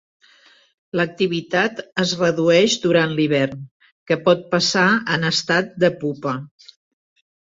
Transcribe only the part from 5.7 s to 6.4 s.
de pupa.